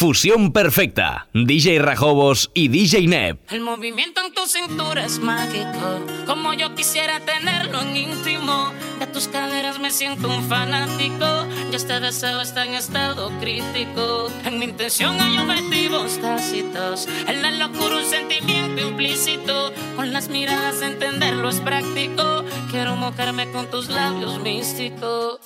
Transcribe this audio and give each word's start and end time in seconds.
Fusión 0.00 0.50
perfecta. 0.54 1.28
DJ 1.34 1.78
Rajobos 1.78 2.50
y 2.54 2.68
DJ 2.68 3.06
Neb. 3.06 3.38
El 3.50 3.60
movimiento 3.60 4.22
en 4.24 4.32
tu 4.32 4.46
cintura 4.46 5.04
es 5.04 5.18
mágico. 5.18 6.00
Como 6.24 6.54
yo 6.54 6.74
quisiera 6.74 7.20
tenerlo 7.20 7.82
en 7.82 7.94
íntimo. 7.94 8.72
De 8.98 9.06
tus 9.08 9.28
caderas 9.28 9.78
me 9.78 9.90
siento 9.90 10.26
un 10.28 10.42
fanático. 10.48 11.26
Y 11.70 11.76
este 11.76 12.00
deseo 12.00 12.40
está 12.40 12.64
en 12.64 12.76
estado 12.76 13.30
crítico. 13.40 14.32
En 14.46 14.58
mi 14.58 14.64
intención 14.64 15.20
hay 15.20 15.36
objetivos 15.36 16.18
tácitos. 16.18 17.06
En 17.28 17.42
la 17.42 17.50
locura 17.50 17.98
un 17.98 18.06
sentimiento 18.06 18.80
implícito. 18.80 19.70
Con 19.96 20.14
las 20.14 20.30
miradas 20.30 20.80
entenderlo 20.80 21.50
es 21.50 21.60
práctico. 21.60 22.42
Quiero 22.70 22.96
mojarme 22.96 23.52
con 23.52 23.70
tus 23.70 23.90
labios 23.90 24.40
místicos. 24.40 25.40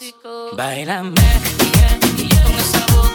Bailame, 0.56 1.20
y 2.18 2.28
con 2.28 2.54
esa 2.54 2.86
boca. 2.94 3.13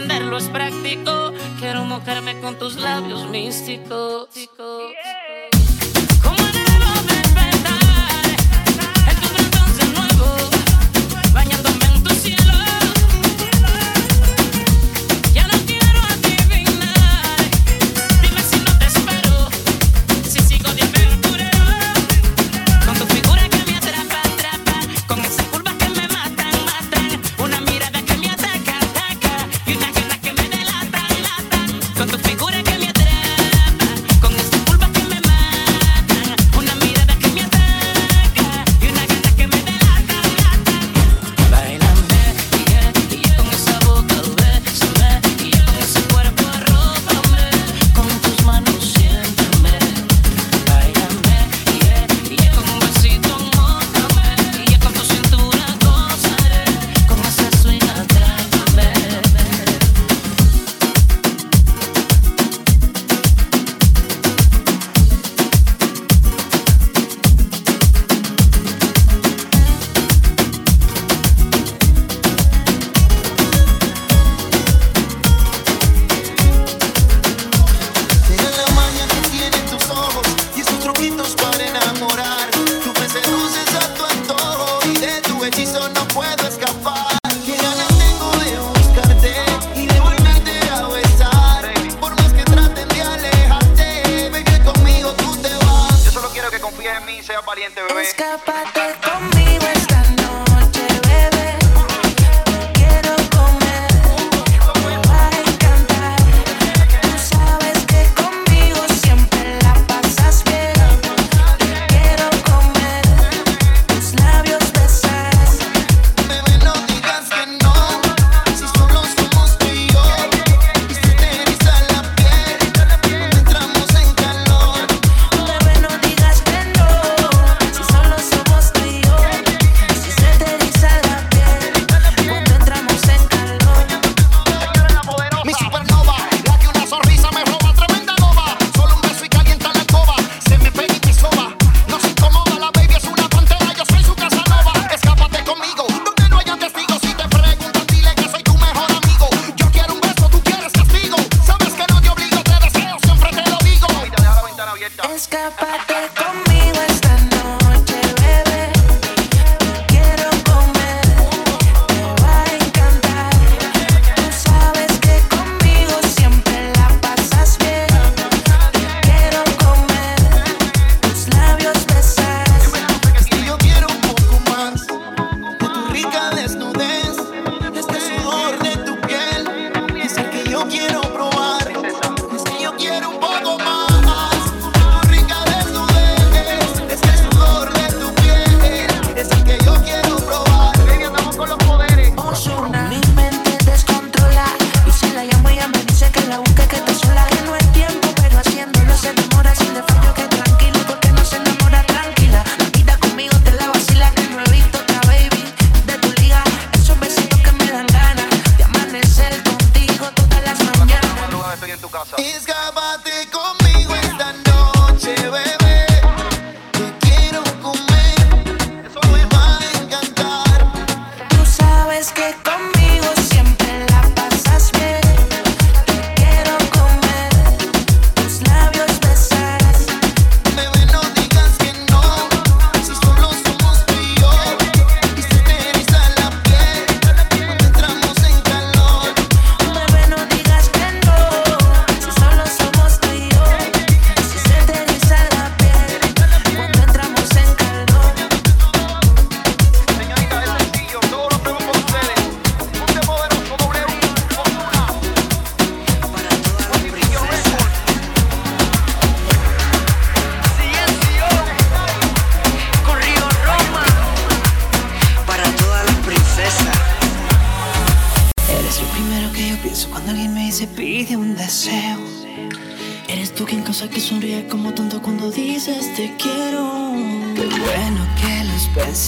Entenderlo 0.00 0.38
es 0.38 0.48
práctico. 0.48 1.32
Quiero 1.58 1.84
mojarme 1.84 2.40
con 2.40 2.58
tus 2.58 2.76
labios 2.76 3.28
místicos. 3.28 4.28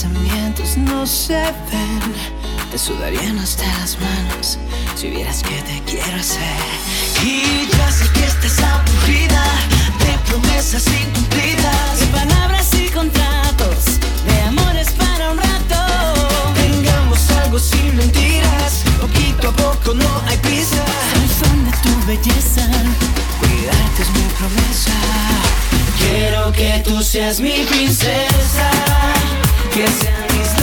pensamientos 0.03 0.77
no 0.77 1.05
se 1.07 1.33
ven. 1.71 2.13
Te 2.71 2.77
sudarían 2.77 3.37
hasta 3.39 3.65
las 3.79 3.97
manos 3.99 4.57
si 4.95 5.09
vieras 5.09 5.41
que 5.43 5.61
te 5.61 5.81
quiero 5.89 6.17
hacer. 6.17 6.57
Y 7.23 7.67
ya 7.71 7.91
sé 7.91 8.09
que 8.11 8.25
estás 8.25 8.59
aburrida 8.59 9.43
de 9.99 10.17
promesas 10.29 10.85
incumplidas, 10.87 11.99
de 11.99 12.05
palabras 12.07 12.73
y 12.73 12.89
contratos, 12.89 13.99
de 14.27 14.41
amores 14.41 14.91
para 14.91 15.31
un 15.31 15.37
rato. 15.37 15.79
Tengamos 16.55 17.29
algo 17.43 17.59
sin 17.59 17.95
mentiras, 17.95 18.83
poquito 18.99 19.49
a 19.49 19.51
poco 19.51 19.93
no 19.93 20.21
hay 20.27 20.37
prisa. 20.37 20.83
Soy 21.13 21.27
fan 21.39 21.65
de 21.65 21.71
tu 21.83 22.05
belleza, 22.07 22.67
cuidarte 23.39 24.01
es 24.01 24.09
mi 24.09 24.27
promesa. 24.37 24.91
Quiero 25.97 26.51
que 26.51 26.81
tú 26.83 27.01
seas 27.01 27.39
mi 27.39 27.63
princesa. 27.69 29.12
que 29.73 29.87
sean 29.87 30.13
mis 30.37 30.62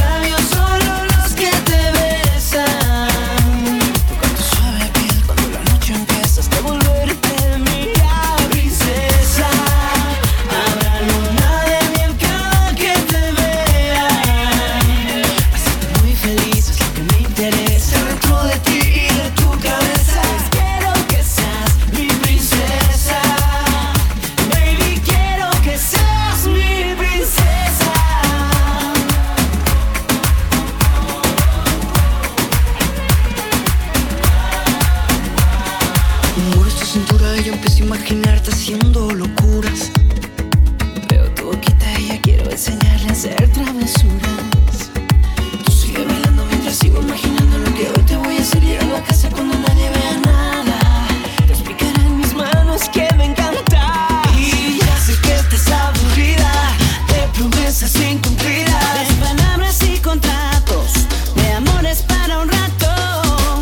incumplidas. 58.20 59.08
Palabras 59.20 59.78
y 59.82 59.98
contratos, 59.98 60.92
de 61.34 61.52
amores 61.52 62.02
para 62.02 62.38
un 62.40 62.48
rato. 62.48 62.90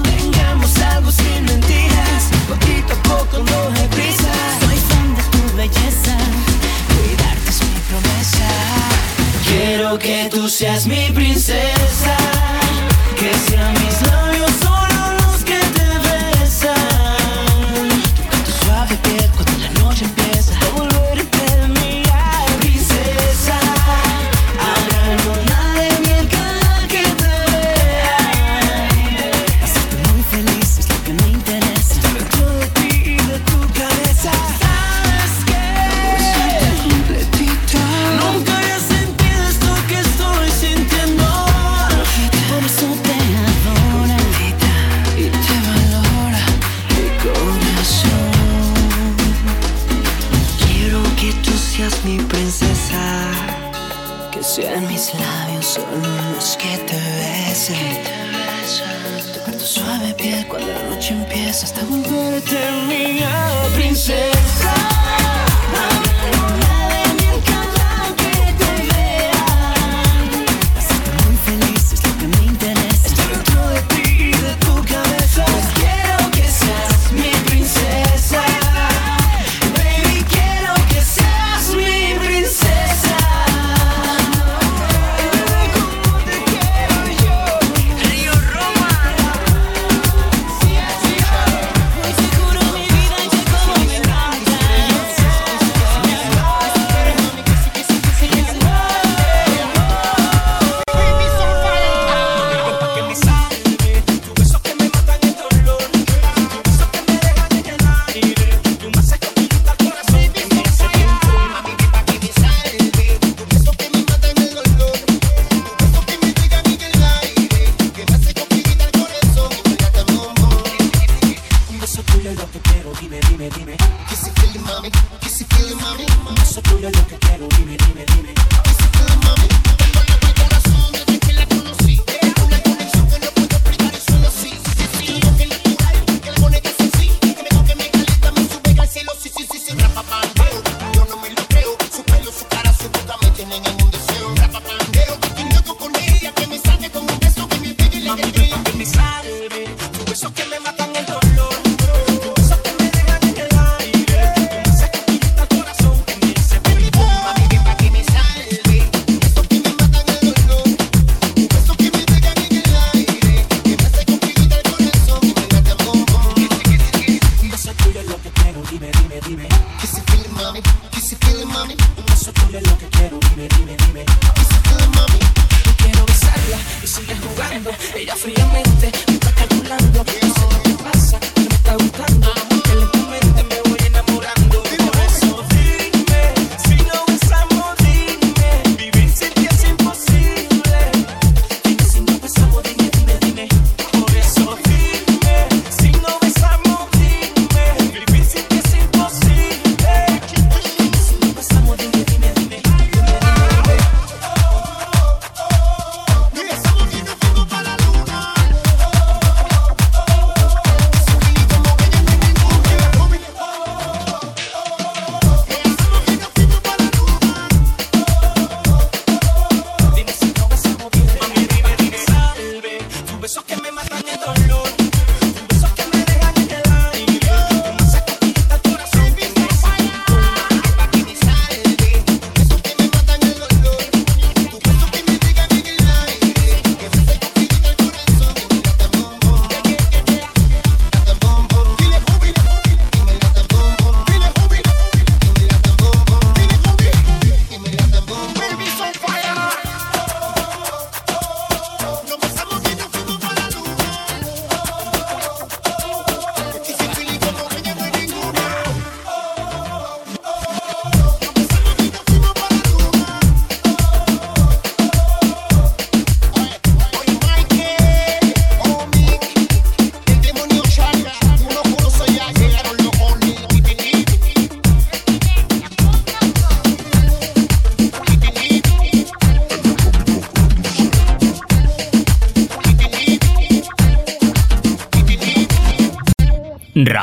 Tengamos 0.02 0.76
algo 0.94 1.10
sin 1.10 1.44
mentiras, 1.44 2.22
poquito 2.48 2.92
a 2.94 3.02
poco 3.02 3.38
no 3.38 3.58
hay. 3.74 3.88
Soy 4.60 4.78
fan 4.88 5.14
de 5.16 5.22
tu 5.32 5.56
belleza, 5.56 6.16
cuidarte 6.88 7.50
es 7.50 7.60
mi 7.62 7.80
promesa. 7.88 8.48
Quiero 9.46 9.98
que 9.98 10.28
tú 10.30 10.48
seas 10.48 10.86
mi 10.86 11.10
prima. 11.12 11.27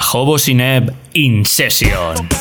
Rajobo 0.06 0.38
Sineb 0.38 0.94
In 1.14 1.44
Session. 1.46 2.35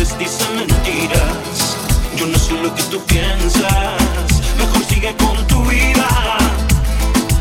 mentes 0.00 0.18
dicen 0.18 0.56
mentiras. 0.56 1.76
Yo 2.16 2.26
no 2.26 2.38
sé 2.38 2.52
lo 2.54 2.74
que 2.74 2.82
tú 2.84 3.00
piensas, 3.04 4.26
mejor 4.58 4.84
sigue 4.88 5.14
con 5.16 5.46
tu 5.46 5.62
vida. 5.64 6.08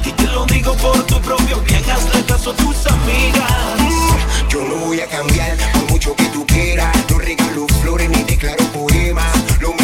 Y 0.05 0.11
te 0.11 0.27
lo 0.27 0.45
digo 0.45 0.73
por 0.75 1.01
tu 1.05 1.19
propio 1.21 1.61
bien, 1.61 1.83
hazle 1.89 2.23
caso 2.25 2.51
a 2.51 2.55
tus 2.55 2.85
amigas. 2.87 3.51
Yo 4.49 4.63
no 4.65 4.75
voy 4.85 4.99
a 4.99 5.07
cambiar 5.07 5.57
por 5.73 5.91
mucho 5.91 6.15
que 6.15 6.25
tú 6.25 6.45
quieras. 6.45 6.95
No 7.09 7.19
regalo 7.19 7.67
flores 7.81 8.09
ni 8.09 8.23
declaro 8.23 8.63
poemas. 8.73 9.33
Lo 9.59 9.78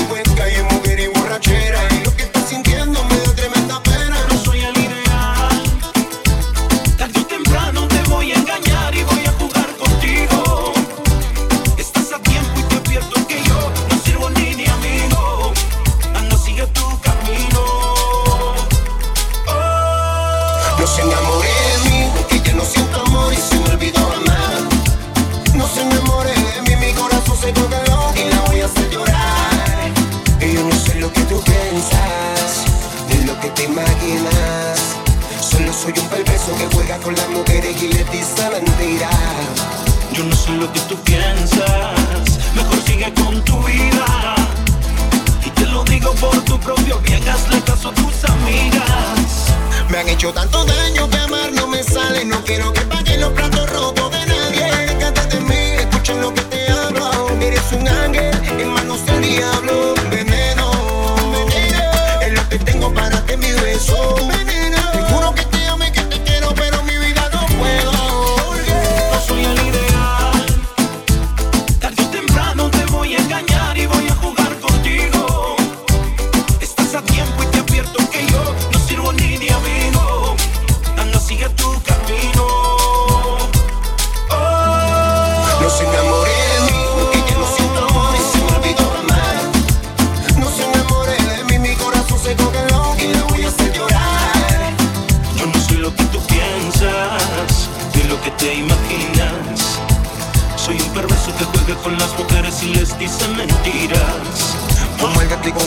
hecho 50.25 50.33
tanto 50.33 50.65
daño 50.65 51.07
que 51.09 51.17
amar 51.17 51.51
no 51.53 51.67
me 51.67 51.83
sale, 51.83 52.25
no 52.25 52.43
quiero 52.43 52.74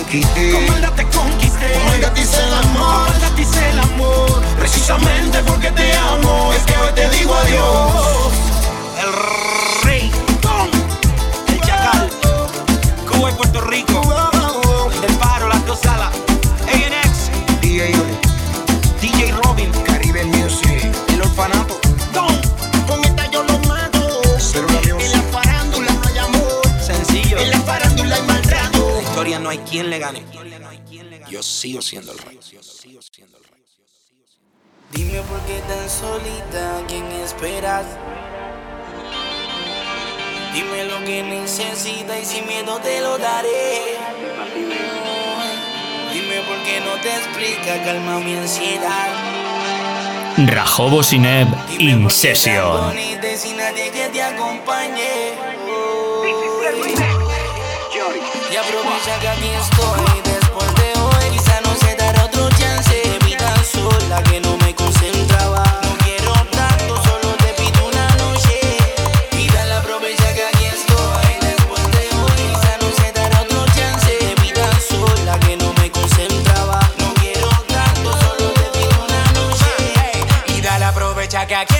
conquisté. 0.08 0.52
Como 0.52 0.72
el 0.74 0.90
te 0.94 1.04
conquisté. 1.04 1.72
Como 1.74 1.92
el 1.92 2.12
te 2.12 2.20
hice 2.20 2.42
el 2.42 2.54
amor. 2.54 3.12
Como 3.12 3.34
te 3.34 3.42
hice 3.42 3.70
el 3.70 3.78
amor. 3.78 4.42
Precisamente 4.58 5.42
porque 5.44 5.70
te 5.70 5.96
amo 5.96 6.52
es 6.54 6.62
que 6.62 6.76
hoy 6.78 6.92
te 6.94 7.10
digo 7.10 7.34
adiós. 7.34 8.32
El 9.02 9.84
rey, 9.84 10.10
con 10.42 11.54
el 11.54 11.60
chacal, 11.60 12.10
Cuba 13.10 13.30
y 13.30 13.34
Puerto 13.34 13.60
Rico. 13.60 14.17
no 29.48 29.52
hay 29.52 29.58
quien 29.70 29.88
le 29.88 29.98
gane. 29.98 30.22
Yo 31.30 31.42
sigo 31.42 31.80
siendo 31.80 32.12
el 32.12 32.18
rey. 32.18 32.38
Dime 34.92 35.22
por 35.22 35.40
qué 35.46 35.58
tan 35.66 35.88
solita, 35.88 36.84
¿quién 36.86 37.06
esperas? 37.12 37.86
Dime 40.52 40.84
lo 40.84 41.02
que 41.02 41.22
necesitas 41.22 42.22
y 42.22 42.26
sin 42.26 42.46
miedo 42.46 42.78
te 42.80 43.00
lo 43.00 43.16
daré. 43.16 43.96
Dime 46.12 46.40
por 46.46 46.62
qué 46.64 46.80
no 46.80 47.00
te 47.00 47.08
explica, 47.08 47.82
calma 47.84 48.18
mi 48.20 48.36
ansiedad. 48.36 49.08
Rajobo 50.46 51.02
Sineb, 51.02 51.48
Incession. 51.78 52.54
Dime 52.54 52.68
por 52.68 52.92
qué 52.92 53.16
tan 53.16 53.22
bonita, 53.22 53.36
sin 53.38 53.56
nadie 53.56 53.90
que 53.92 54.08
te 54.10 54.22
acompañe. 54.22 55.57
Ella 58.58 58.66
promesa 58.72 59.20
que 59.20 59.28
aquí 59.28 59.48
estoy 59.50 60.20
después 60.24 60.74
de 60.74 61.00
hoy. 61.00 61.30
Quizá 61.30 61.60
no 61.60 61.76
se 61.76 61.94
dará 61.94 62.24
otro 62.24 62.48
chance. 62.58 63.18
Vida 63.24 63.54
sola 63.62 64.20
que 64.24 64.40
no 64.40 64.56
me 64.56 64.74
concentraba. 64.74 65.62
No 65.84 65.96
quiero 65.98 66.32
tanto, 66.50 67.00
solo 67.04 67.36
te 67.36 67.54
pido 67.54 67.86
una 67.86 68.08
noche. 68.16 68.58
Vida 69.30 69.64
la 69.66 69.80
promesa 69.80 70.34
que 70.34 70.44
aquí 70.44 70.64
estoy 70.64 71.38
después 71.40 71.84
de 71.92 72.08
hoy. 72.18 72.40
Quizá 72.50 72.78
no 72.80 72.90
se 72.96 73.12
dará 73.12 73.42
otro 73.42 73.64
chance. 73.76 74.34
Vida 74.42 74.68
sola 74.80 75.38
que 75.38 75.56
no 75.56 75.72
me 75.74 75.92
concentraba. 75.92 76.80
No 76.98 77.14
quiero 77.14 77.48
tanto, 77.68 78.10
solo 78.18 78.50
te 78.54 78.64
pido 78.76 79.04
una 79.04 79.24
noche. 79.38 79.66
Vida 80.48 80.78
la 80.80 80.88
aprovecha 80.88 81.46
que 81.46 81.54
aquí 81.54 81.77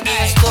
Yeah. 0.00 0.41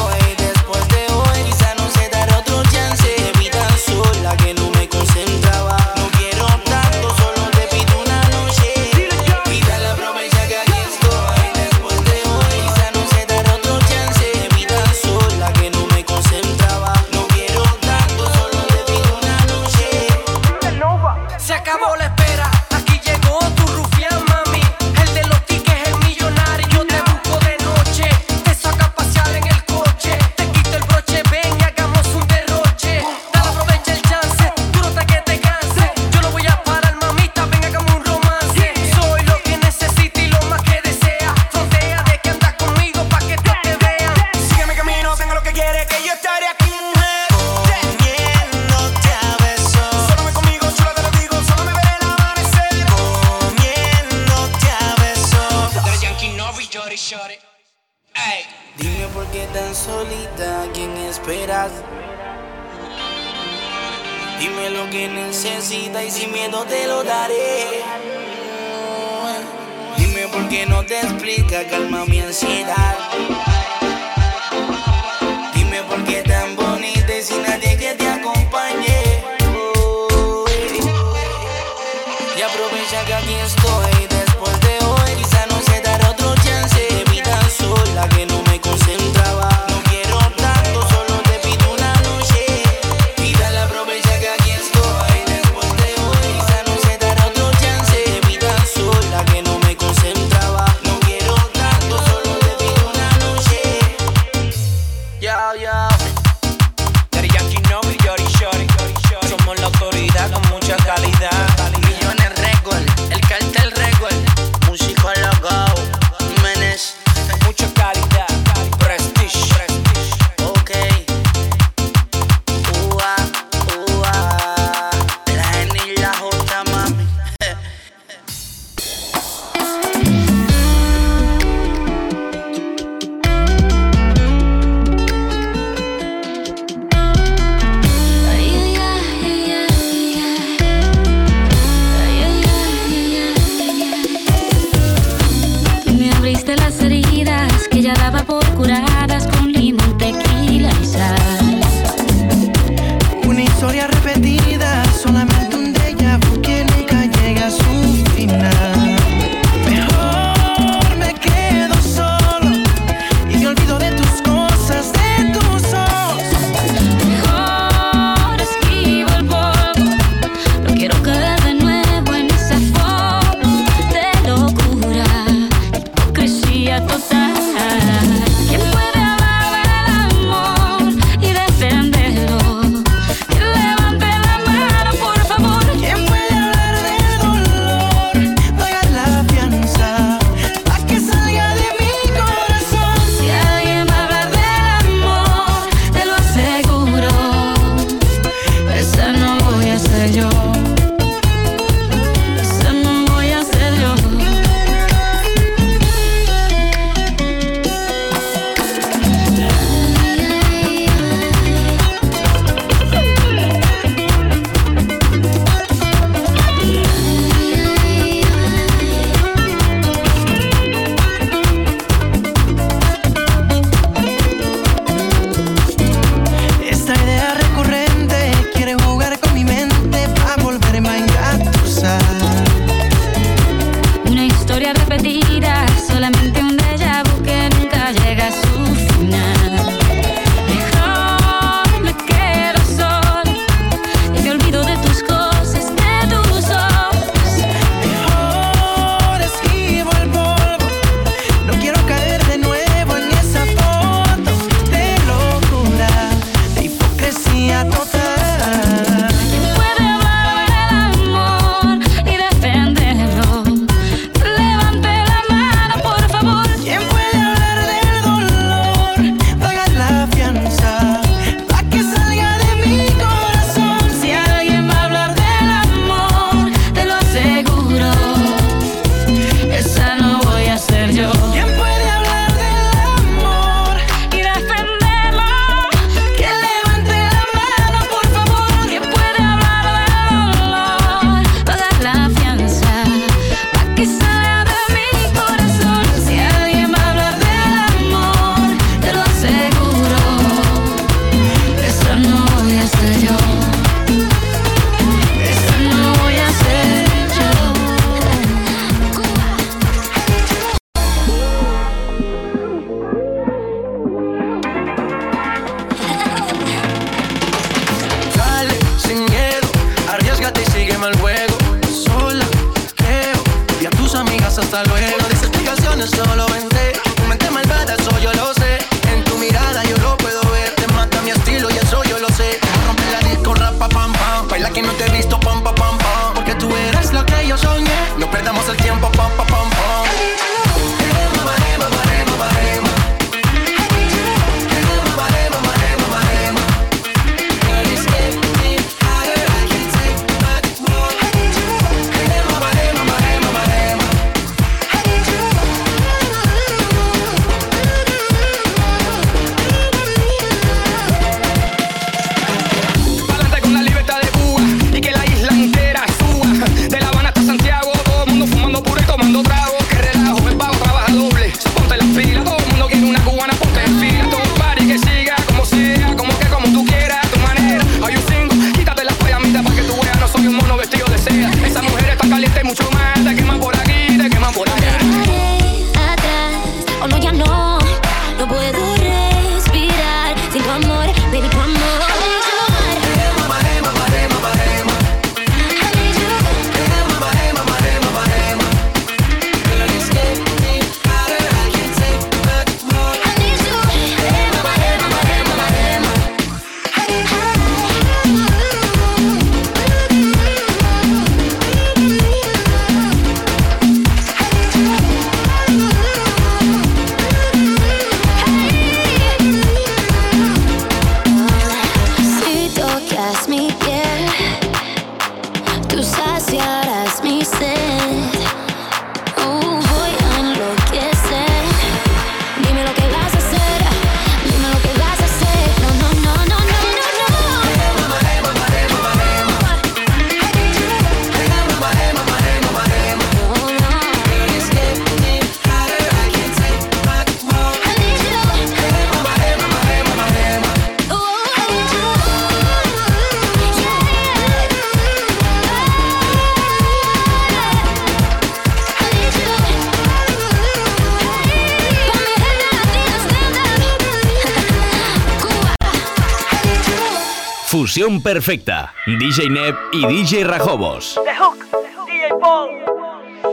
perfecta. 468.04 468.76
DJ 468.86 469.30
Neb 469.30 469.56
y 469.72 469.88
DJ 469.88 470.24
Rajobos. 470.24 471.00
The 471.04 471.16
Hook, 471.16 471.40
DJ 471.88 472.10
Paul, 472.22 472.50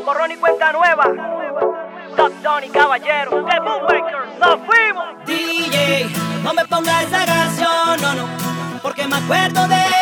Borrón 0.06 0.30
y 0.30 0.36
Cuenta 0.36 0.72
Nueva, 0.72 1.04
Top 2.16 2.32
Tony 2.42 2.68
Caballero, 2.70 3.44
The 3.44 3.60
Boommakers, 3.60 4.38
¡nos 4.40 4.58
fuimos! 4.64 5.26
DJ, 5.26 6.06
no 6.42 6.54
me 6.54 6.64
pongas 6.64 7.04
esa 7.04 7.26
canción, 7.26 8.00
no, 8.00 8.14
no, 8.14 8.28
porque 8.82 9.06
me 9.06 9.16
acuerdo 9.16 9.68
de 9.68 9.97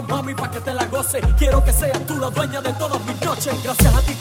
mami, 0.00 0.34
pa' 0.34 0.50
que 0.50 0.60
te 0.60 0.72
la 0.72 0.86
goce. 0.86 1.20
Quiero 1.36 1.62
que 1.62 1.72
seas 1.72 2.06
tú 2.06 2.16
la 2.16 2.30
dueña 2.30 2.62
de 2.62 2.72
todas 2.74 3.04
mis 3.04 3.20
noches. 3.22 3.62
Gracias 3.62 3.94
a 3.94 4.00
ti 4.00 4.14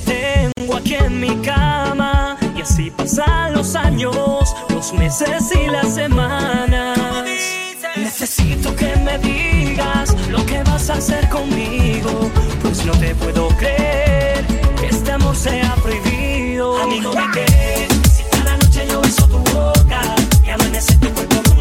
tengo 0.00 0.76
aquí 0.76 0.94
en 0.94 1.20
mi 1.20 1.34
cama 1.42 2.36
y 2.56 2.60
así 2.60 2.90
pasan 2.90 3.54
los 3.54 3.74
años, 3.74 4.54
los 4.70 4.92
meses 4.92 5.50
y 5.54 5.70
las 5.70 5.94
semanas. 5.94 6.98
Necesito 7.96 8.74
que 8.76 8.94
me 8.96 9.18
digas 9.18 10.14
lo 10.30 10.44
que 10.44 10.62
vas 10.64 10.90
a 10.90 10.94
hacer 10.94 11.28
conmigo, 11.28 12.30
pues 12.62 12.84
no 12.84 12.92
te 12.92 13.14
puedo 13.14 13.48
creer 13.56 14.44
este 14.82 15.12
amor 15.12 15.36
sea 15.36 15.74
prohibido. 15.76 16.82
Amigo, 16.82 17.12
¿de 17.12 17.22
qué? 17.32 17.88
Si 18.10 18.22
cada 18.30 18.56
noche 18.56 18.86
yo 18.88 19.00
beso 19.00 19.26
tu 19.28 19.38
boca 19.38 20.00
y 20.44 20.50
amanece 20.50 20.94
tu 20.96 21.08
cuerpo 21.12 21.55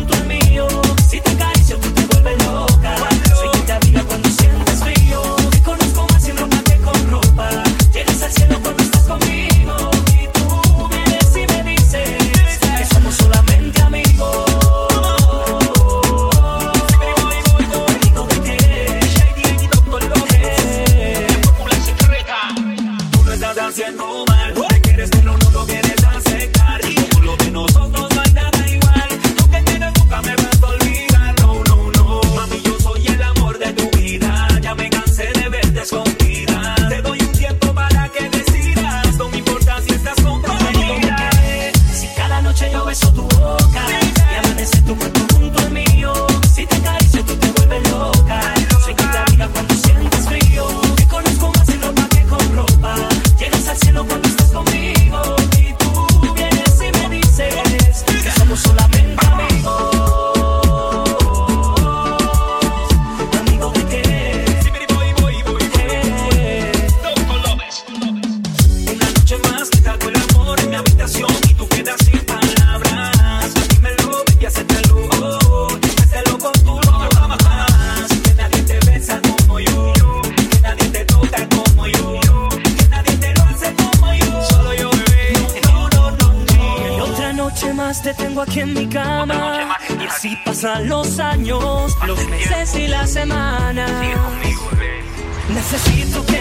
Necesito 95.56 96.26
que 96.26 96.35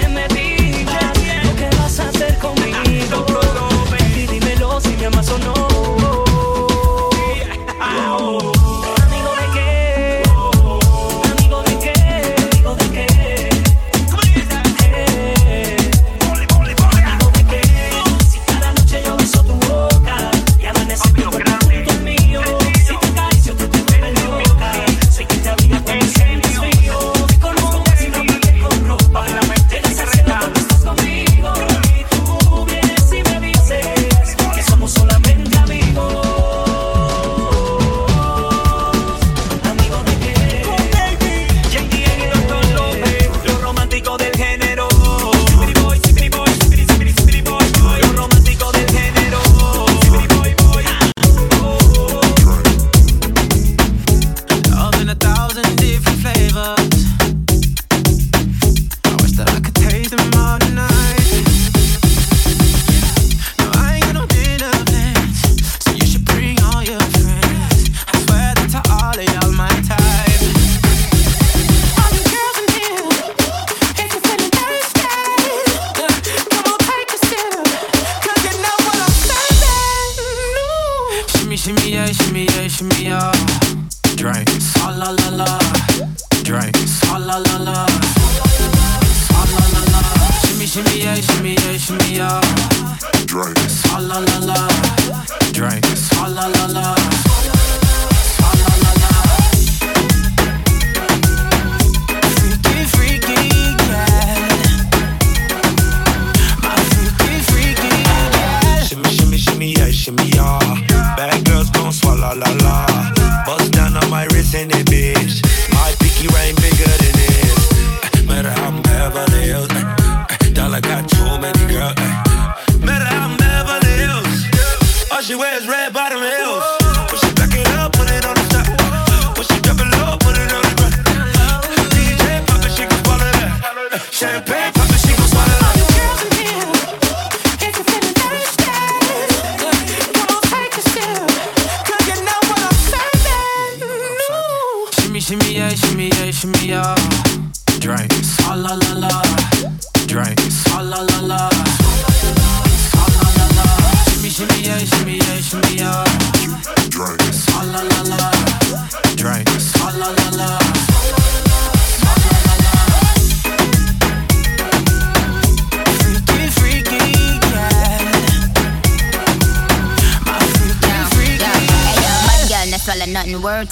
I 120.74 120.80
got 120.80 121.12
you. 121.12 121.13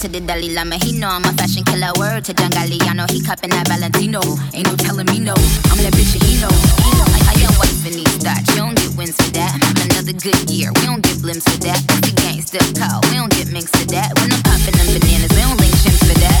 to 0.03 0.09
the 0.11 0.19
Dalai 0.19 0.51
Lama. 0.51 0.75
He 0.83 0.99
know 0.99 1.07
I'm 1.07 1.23
a 1.23 1.31
fashion 1.31 1.63
killer. 1.63 1.95
Word 1.95 2.27
to 2.27 2.33
John 2.35 2.51
Galliano. 2.51 3.07
He 3.07 3.23
copping 3.23 3.55
that 3.55 3.71
Valentino. 3.71 4.19
Ain't 4.51 4.67
no 4.67 4.75
telling 4.75 5.07
me 5.07 5.23
no. 5.23 5.31
I'm 5.71 5.79
that 5.79 5.95
bitch 5.95 6.11
and 6.19 6.23
he 6.27 6.43
know. 6.43 6.51
He 6.83 6.91
know. 6.99 7.07
I, 7.07 7.19
I 7.31 7.33
got 7.39 7.55
wife 7.55 7.87
in 7.87 7.95
these 8.03 8.15
thoughts. 8.19 8.43
You 8.51 8.67
don't 8.67 8.75
get 8.75 8.91
wins 8.99 9.15
for 9.15 9.31
that. 9.39 9.55
Another 9.79 10.11
good 10.11 10.35
year. 10.51 10.75
We 10.75 10.83
don't 10.91 10.99
get 10.99 11.23
blimps 11.23 11.47
for 11.47 11.55
that. 11.63 11.79
The 12.03 12.11
gang 12.19 12.43
still 12.43 12.67
call. 12.75 12.99
We 13.07 13.15
don't 13.15 13.31
get 13.31 13.47
minks 13.55 13.71
for 13.71 13.87
that. 13.95 14.11
When 14.19 14.27
I'm 14.27 14.43
popping 14.43 14.75
them 14.75 14.91
bananas, 14.91 15.31
we 15.31 15.39
don't 15.39 15.55
link 15.55 15.71
shims 15.79 16.03
for 16.03 16.17
that. 16.19 16.39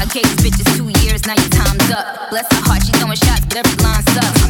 I, 0.00 0.02
I 0.02 0.04
gave 0.08 0.24
these 0.32 0.48
bitches 0.48 0.68
two 0.72 0.88
years. 1.04 1.20
Now 1.28 1.36
your 1.36 1.52
time's 1.52 1.92
up. 1.92 2.32
Bless 2.32 2.48
her 2.48 2.64
heart. 2.64 2.80
She 2.80 2.96
throwing 2.96 3.20
shots, 3.20 3.44
but 3.44 3.60
every 3.60 3.76
line 3.84 4.00
sucks. 4.16 4.41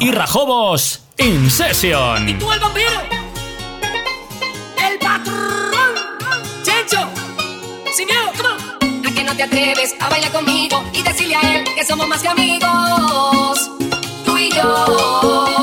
y 0.00 0.10
Rajobos 0.10 1.02
In 1.18 1.50
Session. 1.50 2.28
¿Y 2.28 2.34
tú 2.34 2.50
el 2.50 2.58
vampiro? 2.58 2.90
El 4.82 4.98
patrón. 4.98 5.94
Chencho. 6.62 7.06
Sin 7.94 8.06
miedo, 8.06 8.32
come 8.36 8.48
on. 8.48 9.06
¿A 9.06 9.14
que 9.14 9.24
no 9.24 9.34
te 9.36 9.42
atreves 9.42 9.94
a 10.00 10.08
bailar 10.08 10.32
conmigo 10.32 10.82
y 10.94 11.02
decirle 11.02 11.36
a 11.36 11.40
él 11.56 11.64
que 11.74 11.84
somos 11.84 12.08
más 12.08 12.22
que 12.22 12.28
amigos? 12.28 13.70
Tú 14.24 14.38
y 14.38 14.50
yo. 14.50 15.59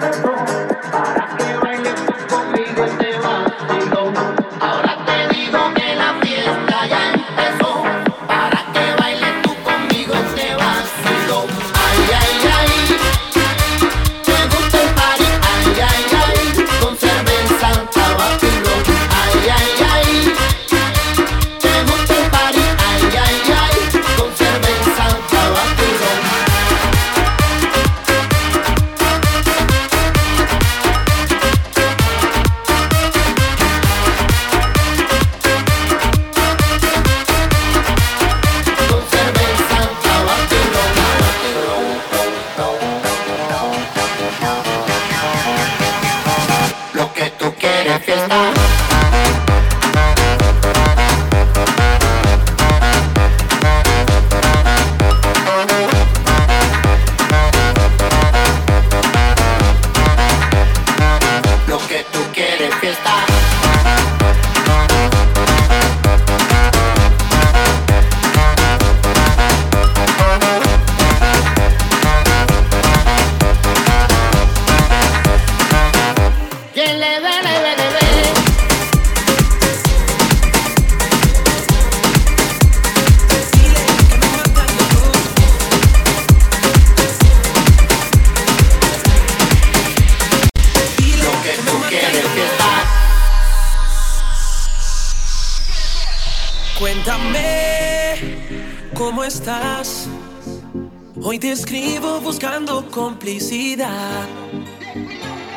Thank 0.00 0.43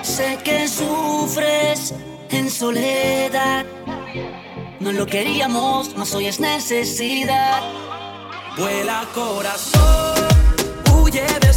Sé 0.01 0.39
que 0.41 0.69
sufres 0.69 1.93
en 2.29 2.49
soledad. 2.49 3.65
No 4.79 4.93
lo 4.93 5.05
queríamos, 5.05 5.93
mas 5.97 6.15
hoy 6.15 6.27
es 6.27 6.39
necesidad. 6.39 7.61
Vuela 8.57 9.05
corazón, 9.13 10.15
huye 10.93 11.25
de 11.41 11.53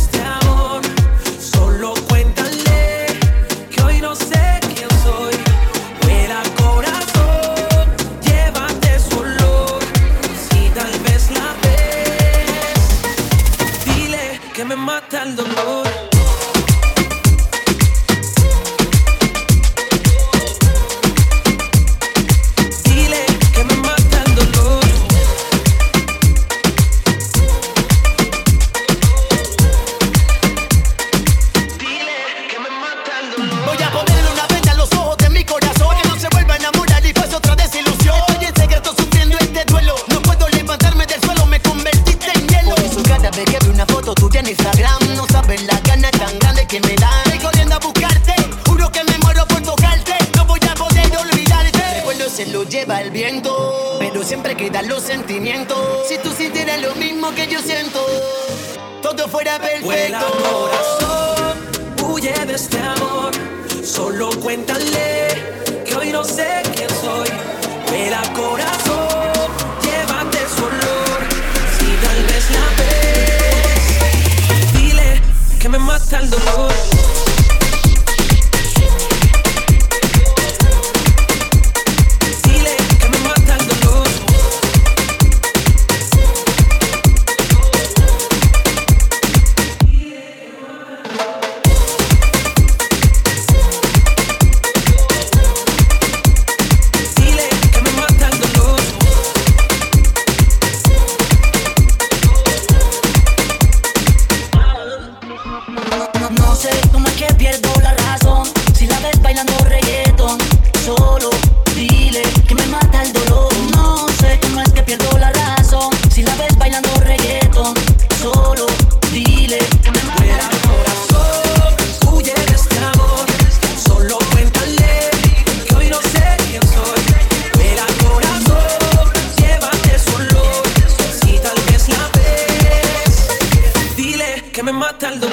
hasta 135.06 135.29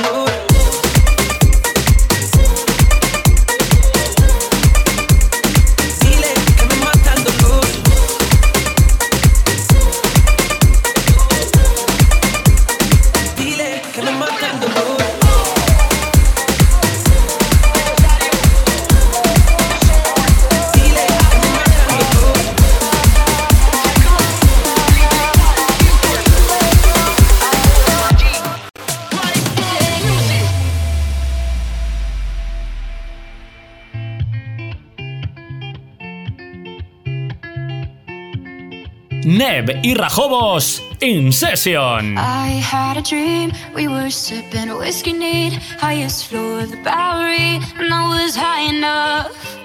Caleb 39.68 39.84
y 39.84 39.94
Rajobos 39.94 40.82
in 41.02 41.32
session. 41.32 42.18
I 42.18 42.62
had 42.62 42.98
a 42.98 43.02
dream, 43.02 43.52
we 43.76 43.88
were 43.88 44.10
sipping 44.10 44.70
whiskey 44.78 45.14
neat, 45.14 45.54
highest 45.80 46.28
floor 46.28 46.62
of 46.62 46.72
the 46.72 46.78
Bowery, 46.78 47.60
and 47.78 47.94
I 47.94 48.24
was 48.24 48.36
high 48.36 48.70
enough. 48.74 49.58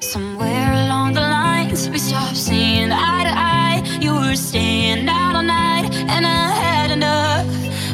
Somewhere 0.00 0.72
along 0.72 1.14
the 1.14 1.20
lines, 1.20 1.90
we 1.90 1.98
stopped 1.98 2.36
seeing 2.36 2.90
eye 2.90 3.24
to 3.24 3.32
eye. 3.36 3.98
You 4.00 4.14
were 4.14 4.36
staying 4.36 5.08
out 5.08 5.36
all 5.36 5.42
night, 5.42 5.92
and 5.92 6.24
I 6.24 6.52
had 6.64 6.90
enough. 6.90 7.46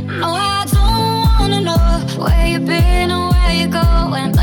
No, 0.04 0.34
I 0.34 0.64
don't 0.70 1.40
wanna 1.40 1.60
know 1.62 2.22
where 2.22 2.46
you've 2.46 2.66
been 2.66 3.10
and 3.10 3.30
where 3.32 3.52
you're 3.52 3.82
going. 3.82 4.35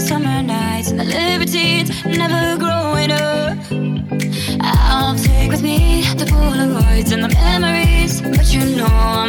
summer 0.00 0.42
nights 0.42 0.90
and 0.90 0.98
the 0.98 1.04
libertines, 1.04 1.90
never 2.04 2.58
growing 2.58 3.12
up. 3.12 3.58
I'll 4.60 5.14
take 5.16 5.50
with 5.50 5.62
me 5.62 6.02
the 6.16 6.24
Polaroids 6.24 7.12
and 7.12 7.22
the 7.22 7.28
memories, 7.28 8.22
but 8.22 8.52
you 8.52 8.64
know. 8.76 9.19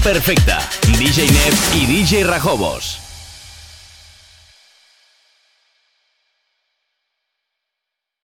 Perfecta. 0.00 0.58
DJ 0.98 1.30
Nev 1.30 1.54
y 1.74 1.86
DJ 1.86 2.24
Rajobos. 2.24 2.99